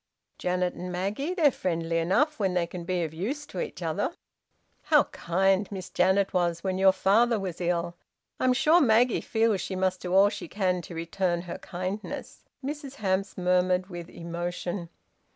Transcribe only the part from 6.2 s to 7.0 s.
was when your